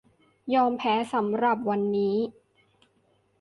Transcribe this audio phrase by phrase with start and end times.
[0.55, 2.15] ยอมแพ้สำหรับวันนี้